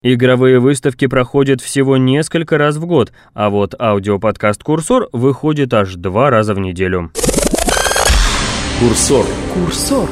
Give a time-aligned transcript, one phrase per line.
[0.00, 6.30] Игровые выставки проходят всего несколько раз в год, а вот аудиоподкаст «Курсор» выходит аж два
[6.30, 7.10] раза в неделю.
[8.78, 9.26] Курсор.
[9.52, 10.08] Курсор.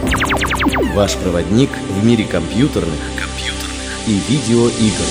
[0.96, 5.06] Ваш проводник в мире компьютерных, компьютерных и видеоигр.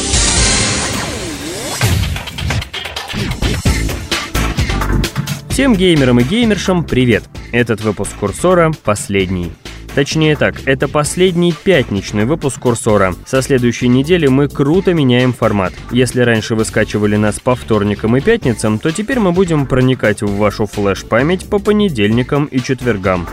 [5.51, 7.23] Всем геймерам и геймершам привет!
[7.53, 9.53] Этот выпуск «Курсора» последний.
[9.95, 13.15] Точнее так, это последний пятничный выпуск курсора.
[13.25, 15.73] Со следующей недели мы круто меняем формат.
[15.89, 20.35] Если раньше вы скачивали нас по вторникам и пятницам, то теперь мы будем проникать в
[20.35, 23.25] вашу флеш-память по понедельникам и четвергам.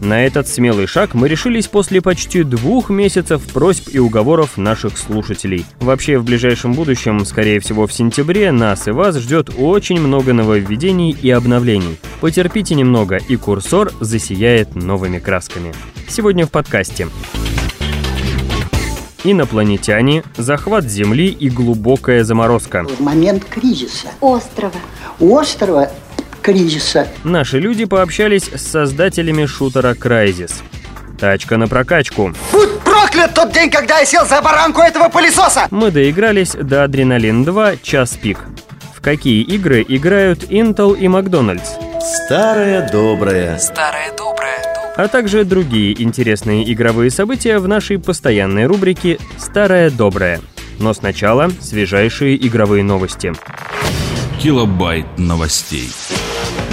[0.00, 5.66] На этот смелый шаг мы решились после почти двух месяцев просьб и уговоров наших слушателей.
[5.78, 11.10] Вообще, в ближайшем будущем, скорее всего в сентябре, нас и вас ждет очень много нововведений
[11.10, 11.98] и обновлений.
[12.22, 15.74] Потерпите немного, и курсор засияет новыми красками.
[16.08, 17.08] Сегодня в подкасте.
[19.22, 22.84] Инопланетяне, захват Земли и глубокая заморозка.
[22.84, 24.08] В момент кризиса.
[24.22, 24.72] Острова.
[25.18, 25.90] острова
[26.40, 27.08] кризиса.
[27.24, 30.52] Наши люди пообщались с создателями шутера Crysis.
[31.18, 32.32] Тачка на прокачку.
[32.52, 35.68] Будь проклят тот день, когда я сел за баранку этого пылесоса!
[35.70, 38.38] Мы доигрались до Адреналин 2 час пик.
[38.96, 41.70] В какие игры играют Intel и Макдональдс?
[42.00, 43.58] Старая добрая.
[43.58, 44.62] Старая добрая.
[44.96, 50.40] А также другие интересные игровые события в нашей постоянной рубрике «Старая добрая».
[50.78, 53.32] Но сначала свежайшие игровые новости.
[54.42, 55.90] Килобайт новостей.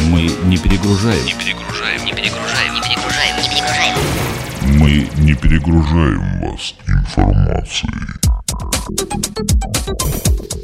[0.09, 1.25] Мы не перегружаем.
[1.25, 2.05] Не перегружаем.
[2.05, 2.73] Не перегружаем.
[2.73, 3.35] Не перегружаем.
[3.35, 3.95] Не перегружаем.
[4.79, 7.91] Мы не перегружаем вас информацией.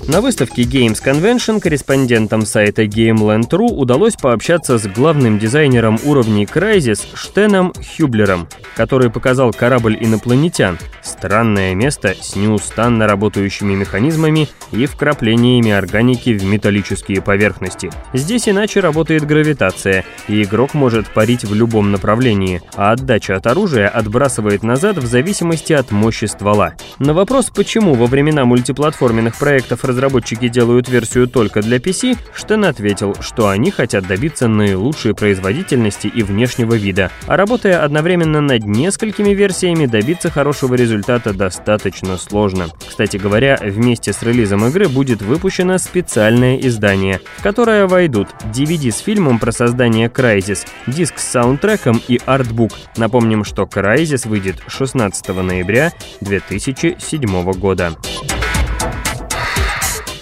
[0.07, 7.71] На выставке Games Convention корреспондентам сайта GameLand.ru удалось пообщаться с главным дизайнером уровней Crysis Штеном
[7.97, 10.77] Хюблером, который показал корабль инопланетян.
[11.01, 17.89] Странное место с неустанно работающими механизмами и вкраплениями органики в металлические поверхности.
[18.13, 23.87] Здесь иначе работает гравитация, и игрок может парить в любом направлении, а отдача от оружия
[23.87, 26.73] отбрасывает назад в зависимости от мощи ствола.
[26.99, 33.15] На вопрос, почему во времена мультиплатформенных проектов разработчики делают версию только для PC, Штен ответил,
[33.19, 39.85] что они хотят добиться наилучшей производительности и внешнего вида, а работая одновременно над несколькими версиями,
[39.85, 42.69] добиться хорошего результата достаточно сложно.
[42.87, 48.97] Кстати говоря, вместе с релизом игры будет выпущено специальное издание, в которое войдут DVD с
[48.97, 52.71] фильмом про создание Crysis, диск с саундтреком и артбук.
[52.97, 57.93] Напомним, что Crysis выйдет 16 ноября 2007 года.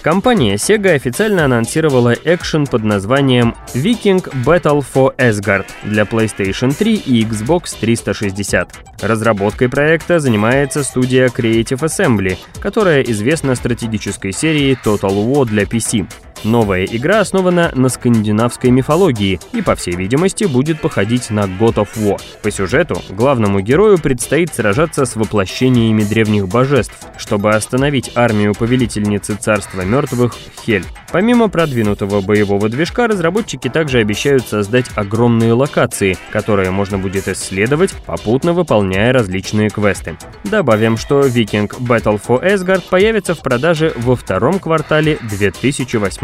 [0.02, 7.22] Компания Sega официально анонсировала экшен под названием Viking Battle for Asgard для PlayStation 3 и
[7.22, 8.68] Xbox 360.
[9.00, 16.08] Разработкой проекта занимается студия Creative Assembly, которая известна стратегической серией Total War для PC.
[16.44, 21.88] Новая игра основана на скандинавской мифологии и, по всей видимости, будет походить на God of
[21.96, 22.20] War.
[22.42, 29.82] По сюжету главному герою предстоит сражаться с воплощениями древних божеств, чтобы остановить армию повелительницы царства
[29.82, 30.84] мертвых Хель.
[31.12, 38.52] Помимо продвинутого боевого движка, разработчики также обещают создать огромные локации, которые можно будет исследовать, попутно
[38.52, 40.16] выполняя различные квесты.
[40.44, 45.18] Добавим, что Viking Battle for Asgard появится в продаже во втором квартале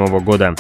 [0.09, 0.55] 2008 года.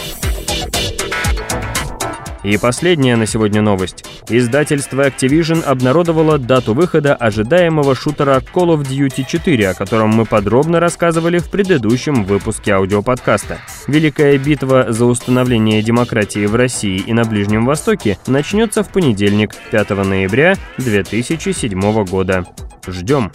[2.44, 4.04] И последняя на сегодня новость.
[4.28, 10.78] Издательство Activision обнародовало дату выхода ожидаемого шутера Call of Duty 4, о котором мы подробно
[10.78, 13.59] рассказывали в предыдущем выпуске аудиоподкаста.
[13.86, 19.91] Великая битва за установление демократии в России и на Ближнем Востоке начнется в понедельник, 5
[19.91, 22.47] ноября 2007 года.
[22.86, 23.32] Ждем.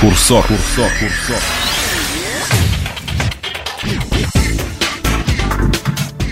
[0.00, 0.46] Курсор.
[0.46, 0.90] Курсор.
[0.98, 1.79] Курсор.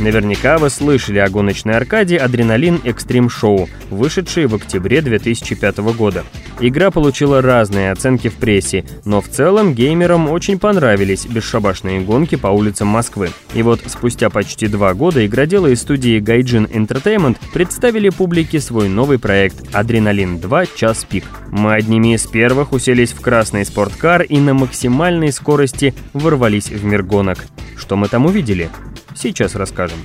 [0.01, 6.25] Наверняка вы слышали о гоночной аркаде «Адреналин Экстрим Шоу», вышедшей в октябре 2005 года.
[6.61, 12.47] Игра получила разные оценки в прессе, но в целом геймерам очень понравились бесшабашные гонки по
[12.47, 13.31] улицам Москвы.
[13.55, 19.19] И вот спустя почти два года игроделы из студии Gaijin Entertainment представили публике свой новый
[19.19, 20.67] проект «Адреналин 2.
[20.67, 21.25] Час пик».
[21.51, 27.03] Мы одними из первых уселись в красный спорткар и на максимальной скорости ворвались в мир
[27.03, 27.39] гонок.
[27.77, 28.71] Что мы там увидели?
[29.21, 29.99] Сейчас расскажем.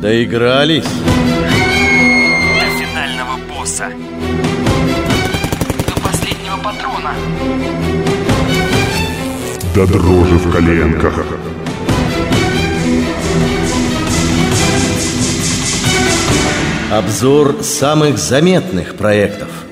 [0.00, 0.84] Доигрались.
[0.84, 3.90] До финального босса.
[5.88, 7.12] До последнего патрона.
[9.74, 11.26] До дрожи в коленках.
[16.92, 19.65] Обзор самых заметных проектов.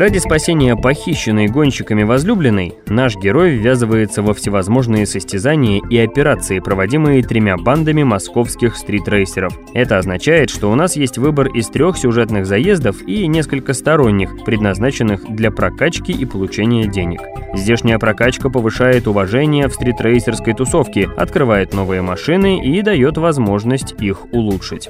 [0.00, 7.58] Ради спасения похищенной гонщиками возлюбленной, наш герой ввязывается во всевозможные состязания и операции, проводимые тремя
[7.58, 9.52] бандами московских стритрейсеров.
[9.74, 15.30] Это означает, что у нас есть выбор из трех сюжетных заездов и несколько сторонних, предназначенных
[15.30, 17.20] для прокачки и получения денег.
[17.54, 24.88] Здешняя прокачка повышает уважение в стритрейсерской тусовке, открывает новые машины и дает возможность их улучшить.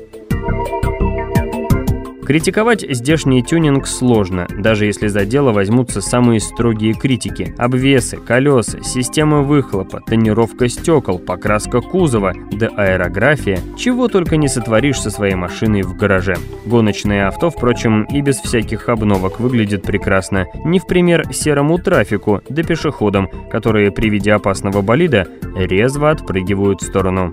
[2.30, 7.52] Критиковать здешний тюнинг сложно, даже если за дело возьмутся самые строгие критики.
[7.58, 13.58] Обвесы, колеса, системы выхлопа, тонировка стекол, покраска кузова, да аэрография.
[13.76, 16.36] Чего только не сотворишь со своей машиной в гараже.
[16.66, 20.46] Гоночное авто, впрочем, и без всяких обновок выглядит прекрасно.
[20.64, 26.86] Не в пример серому трафику, да пешеходам, которые при виде опасного болида резво отпрыгивают в
[26.86, 27.32] сторону.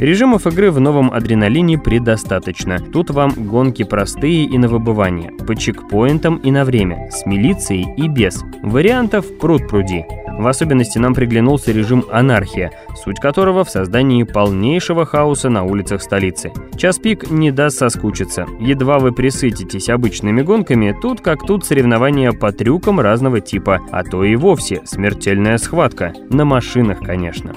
[0.00, 2.78] Режимов игры в новом адреналине предостаточно.
[2.78, 8.08] Тут вам гонки простые и на выбывание, по чекпоинтам и на время, с милицией и
[8.08, 8.42] без.
[8.62, 10.06] Вариантов пруд-пруди.
[10.38, 12.72] В особенности нам приглянулся режим «Анархия»,
[13.04, 16.50] суть которого в создании полнейшего хаоса на улицах столицы.
[16.78, 18.46] Час пик не даст соскучиться.
[18.58, 24.24] Едва вы присытитесь обычными гонками, тут как тут соревнования по трюкам разного типа, а то
[24.24, 26.14] и вовсе смертельная схватка.
[26.30, 27.52] На машинах, конечно.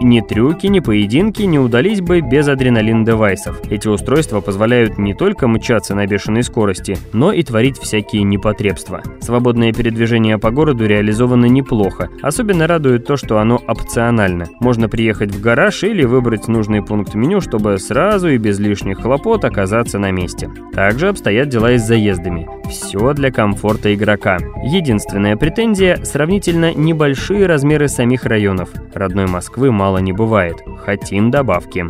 [0.00, 3.62] Ни трюки, ни поединки не удались бы без адреналин-девайсов.
[3.70, 9.02] Эти устройства позволяют не только мчаться на бешеной скорости, но и творить всякие непотребства.
[9.20, 12.10] Свободное передвижение по городу реализовано неплохо.
[12.20, 14.46] Особенно радует то, что оно опционально.
[14.60, 19.44] Можно приехать в гараж или выбрать нужный пункт меню, чтобы сразу и без лишних хлопот
[19.44, 20.50] оказаться на месте.
[20.74, 22.46] Также обстоят дела и с заездами.
[22.68, 24.38] Все для комфорта игрока.
[24.62, 28.68] Единственная претензия– сравнительно небольшие размеры самих районов.
[28.92, 30.64] Родной Москвы мало мало не бывает.
[30.78, 31.86] Хотим добавки.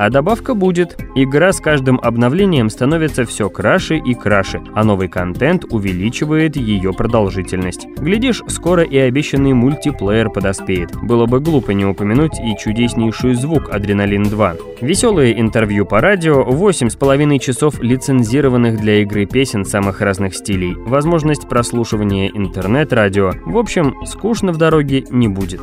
[0.00, 0.96] А добавка будет.
[1.14, 7.86] Игра с каждым обновлением становится все краше и краше, а новый контент увеличивает ее продолжительность.
[7.98, 10.96] Глядишь, скоро и обещанный мультиплеер подоспеет.
[11.02, 14.54] Было бы глупо не упомянуть и чудеснейший звук Адреналин 2.
[14.80, 22.30] Веселые интервью по радио, 8,5 часов лицензированных для игры песен самых разных стилей, возможность прослушивания
[22.30, 23.32] интернет-радио.
[23.44, 25.60] В общем, скучно в дороге не будет.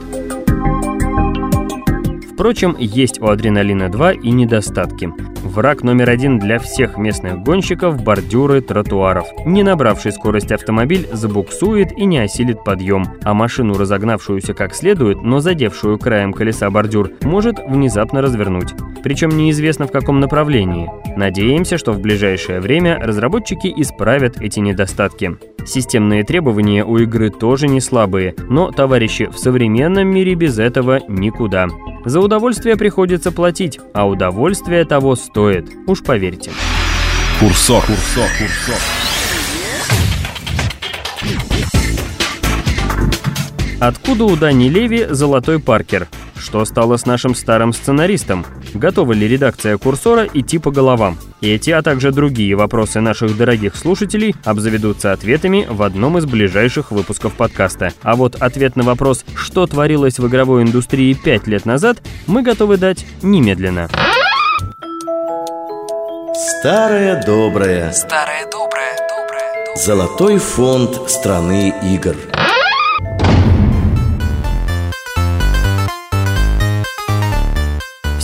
[2.38, 5.12] Впрочем, есть у Адреналина 2 и недостатки.
[5.42, 9.26] Враг номер один для всех местных гонщиков– бордюры тротуаров.
[9.44, 15.40] Не набравший скорость автомобиль забуксует и не осилит подъем, а машину, разогнавшуюся как следует, но
[15.40, 18.76] задевшую краем колеса бордюр, может внезапно развернуть.
[19.08, 20.90] Причем неизвестно в каком направлении.
[21.16, 25.38] Надеемся, что в ближайшее время разработчики исправят эти недостатки.
[25.66, 31.68] Системные требования у игры тоже не слабые, но, товарищи, в современном мире без этого никуда.
[32.04, 36.52] За удовольствие приходится платить, а удовольствие того стоит, уж поверьте.
[37.40, 38.76] Курсор, курсор, курсор.
[43.80, 46.10] Откуда у Дани Леви золотой Паркер?
[46.36, 48.46] Что стало с нашим старым сценаристом?
[48.78, 51.18] Готова ли редакция курсора идти по головам?
[51.42, 57.34] Эти, а также другие вопросы наших дорогих слушателей обзаведутся ответами в одном из ближайших выпусков
[57.34, 57.90] подкаста.
[58.04, 62.78] А вот ответ на вопрос, что творилось в игровой индустрии пять лет назад, мы готовы
[62.78, 63.90] дать немедленно.
[66.36, 67.92] Старая добрая.
[67.92, 69.76] Старая добрая, добрая, добрая.
[69.76, 72.16] Золотой фонд страны игр.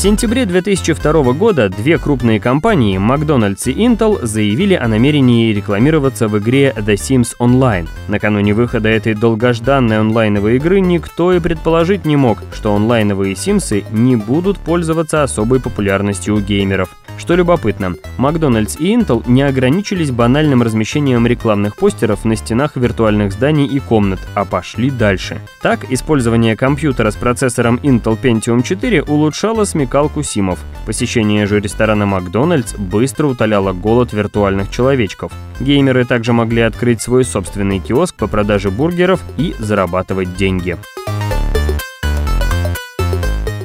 [0.03, 6.73] Сентябре 2002 года две крупные компании, Макдональдс и Intel, заявили о намерении рекламироваться в игре
[6.75, 7.87] The Sims Online.
[8.09, 14.17] Накануне выхода этой долгожданной онлайновой игры никто и предположить не мог, что онлайновые Симсы не
[14.17, 16.89] будут пользоваться особой популярностью у геймеров.
[17.17, 23.65] Что любопытно, Макдональдс и Intel не ограничились банальным размещением рекламных постеров на стенах виртуальных зданий
[23.65, 25.39] и комнат, а пошли дальше.
[25.61, 30.59] Так, использование компьютера с процессором Intel Pentium 4 улучшало смекалку симов.
[30.85, 35.31] Посещение же ресторана Макдональдс быстро утоляло голод виртуальных человечков.
[35.59, 40.77] Геймеры также могли открыть свой собственный киоск по продаже бургеров и зарабатывать деньги.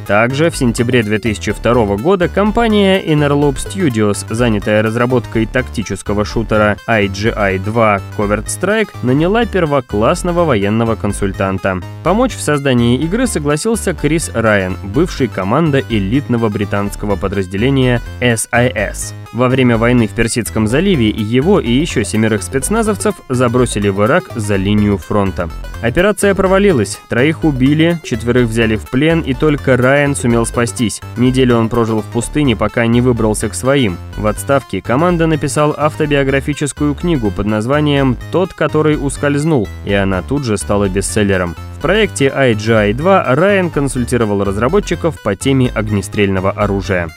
[0.09, 8.89] Также в сентябре 2002 года компания Innerloop Studios, занятая разработкой тактического шутера IGI-2 Covert Strike,
[9.03, 11.83] наняла первоклассного военного консультанта.
[12.05, 19.13] Помочь в создании игры согласился Крис Райан, бывший команда элитного британского подразделения SIS.
[19.33, 24.57] Во время войны в Персидском заливе его и еще семерых спецназовцев забросили в Ирак за
[24.57, 25.51] линию фронта.
[25.83, 31.01] Операция провалилась, троих убили, четверых взяли в плен, и только Райан сумел спастись.
[31.17, 33.97] Неделю он прожил в пустыне, пока не выбрался к своим.
[34.17, 40.57] В отставке команда написал автобиографическую книгу под названием «Тот, который ускользнул», и она тут же
[40.57, 41.55] стала бестселлером.
[41.77, 47.09] В проекте IGI-2 Райан консультировал разработчиков по теме огнестрельного оружия.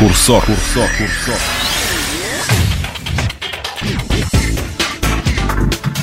[0.00, 1.34] Курсор, курсор, курсор.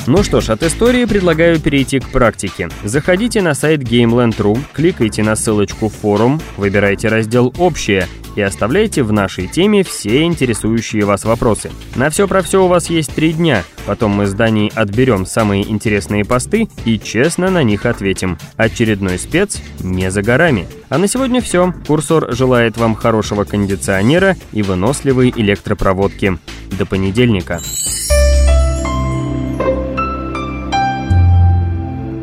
[0.06, 2.68] Ну что ж, от истории предлагаю перейти к практике.
[2.84, 8.06] Заходите на сайт GameLand.ru, кликайте на ссылочку форум, выбирайте раздел «Общее»
[8.38, 11.72] и оставляйте в нашей теме все интересующие вас вопросы.
[11.96, 15.68] На все про все у вас есть три дня, потом мы с Даней отберем самые
[15.68, 18.38] интересные посты и честно на них ответим.
[18.56, 20.68] Очередной спец не за горами.
[20.88, 21.74] А на сегодня все.
[21.88, 26.38] Курсор желает вам хорошего кондиционера и выносливой электропроводки.
[26.78, 27.60] До понедельника.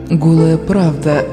[0.10, 1.26] Голая правда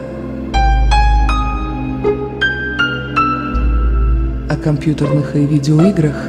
[4.53, 6.29] о компьютерных и видеоиграх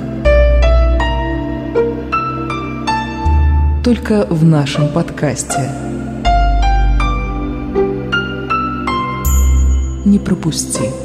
[3.83, 5.69] только в нашем подкасте.
[10.05, 11.02] Не пропусти.